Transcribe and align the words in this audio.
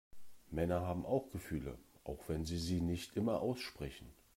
Männer 0.49 0.81
haben 0.81 1.05
auch 1.05 1.29
Gefühle, 1.29 1.77
auch 2.05 2.23
wenn 2.27 2.43
sie 2.43 2.57
sie 2.57 2.81
nicht 2.81 3.15
immer 3.15 3.39
aussprechen. 3.39 4.11